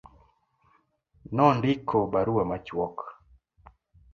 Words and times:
Nondiko 1.35 1.99
barua 2.11 2.43
machuok. 2.53 2.97